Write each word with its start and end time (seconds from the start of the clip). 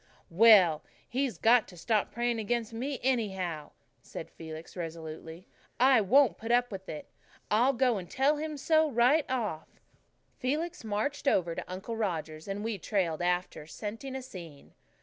"Well, 0.31 0.81
he's 1.07 1.37
got 1.37 1.67
to 1.67 1.77
stop 1.77 2.11
praying 2.11 2.39
against 2.39 2.73
me, 2.73 2.99
anyhow," 3.03 3.69
said 4.01 4.31
Felix 4.31 4.75
resolutely. 4.75 5.45
"I 5.79 6.01
won't 6.01 6.39
put 6.39 6.51
up 6.51 6.71
with 6.71 6.89
it, 6.89 7.05
and 7.05 7.05
I'll 7.51 7.73
go 7.73 7.97
and 7.99 8.09
tell 8.09 8.37
him 8.37 8.57
so 8.57 8.89
right 8.89 9.29
off." 9.29 9.67
Felix 10.39 10.83
marched 10.83 11.27
over 11.27 11.53
to 11.53 11.71
Uncle 11.71 11.95
Roger's, 11.95 12.47
and 12.47 12.63
we 12.63 12.79
trailed 12.79 13.21
after, 13.21 13.67
scenting 13.67 14.15
a 14.15 14.23
scene. 14.23 14.73